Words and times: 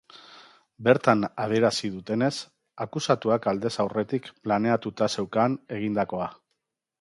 Bertan 0.85 1.19
adierazi 1.43 1.89
dutenez, 1.97 2.31
akusatuak 2.85 3.45
aldez 3.53 3.73
aurretik 3.85 4.31
planeatuta 4.49 5.11
zeukan 5.19 5.61
egindakoa. 5.79 6.33